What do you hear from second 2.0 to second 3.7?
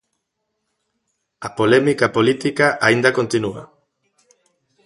política aínda continúa.